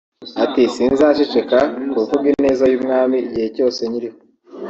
Ati 0.43 0.63
“sinzaceceka 0.75 1.59
kuvuga 1.93 2.25
ineza 2.33 2.65
y’Umwami 2.71 3.17
igihe 3.25 3.47
cyose 3.55 3.79
nyiriho 3.89 4.17